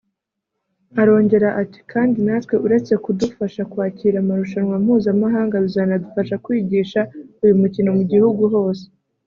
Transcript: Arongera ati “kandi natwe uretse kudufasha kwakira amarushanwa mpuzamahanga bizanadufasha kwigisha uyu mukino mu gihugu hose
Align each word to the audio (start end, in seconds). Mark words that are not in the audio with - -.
Arongera 1.01 1.49
ati 1.61 1.79
“kandi 1.91 2.17
natwe 2.25 2.55
uretse 2.65 2.93
kudufasha 3.03 3.61
kwakira 3.71 4.15
amarushanwa 4.19 4.75
mpuzamahanga 4.83 5.55
bizanadufasha 5.65 6.35
kwigisha 6.45 6.99
uyu 7.43 7.55
mukino 7.61 7.89
mu 7.99 8.03
gihugu 8.11 8.43
hose 8.55 8.85